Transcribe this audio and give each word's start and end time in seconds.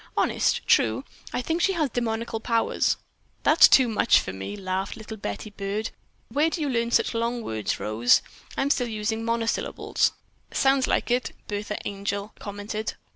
"Honest, 0.17 0.65
true, 0.65 1.03
I 1.31 1.43
think 1.43 1.61
she 1.61 1.73
has 1.73 1.91
demoniacal 1.91 2.39
powers." 2.39 2.97
"That's 3.43 3.67
too 3.67 3.87
much 3.87 4.19
for 4.19 4.33
me!" 4.33 4.57
laughed 4.57 4.97
little 4.97 5.15
Betty 5.15 5.51
Byrd. 5.51 5.91
"Where 6.29 6.49
do 6.49 6.59
you 6.59 6.69
learn 6.69 6.89
such 6.89 7.13
long 7.13 7.43
words, 7.43 7.79
Rose? 7.79 8.23
I'm 8.57 8.71
still 8.71 8.87
using 8.87 9.23
monosyllables." 9.23 10.13
"Sounds 10.51 10.87
like 10.87 11.11
it!" 11.11 11.33
Bertha 11.47 11.77
Angel 11.87 12.33
commented. 12.39 12.95